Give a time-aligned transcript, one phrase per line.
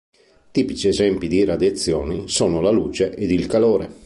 [0.49, 3.99] Tipici esempi di radiazioni sono la luce ed il calore.